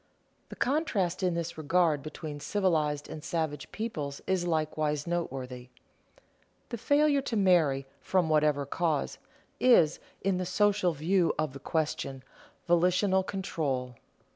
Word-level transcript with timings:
The 0.49 0.55
contrast 0.55 1.21
in 1.21 1.35
this 1.35 1.59
regard 1.59 2.01
between 2.01 2.39
civilized 2.39 3.07
and 3.07 3.23
savage 3.23 3.71
peoples 3.71 4.19
is 4.25 4.47
likewise 4.47 5.05
noteworthy. 5.05 5.69
The 6.69 6.79
failure 6.79 7.21
to 7.21 7.37
marry, 7.37 7.85
from 7.99 8.27
whatever 8.27 8.65
cause, 8.65 9.19
is, 9.59 9.99
in 10.23 10.37
the 10.37 10.45
social 10.47 10.93
view 10.93 11.35
of 11.37 11.53
the 11.53 11.59
question, 11.59 12.23
volitional 12.65 13.21
control. 13.21 13.93